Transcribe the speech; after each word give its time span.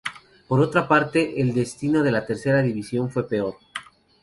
Por 0.47 0.61
otra 0.61 0.87
parte, 0.87 1.39
el 1.41 1.53
destino 1.53 2.01
de 2.01 2.11
la 2.11 2.25
Tercera 2.25 2.63
División 2.63 3.11
fue 3.11 3.27
peor. 3.27 3.59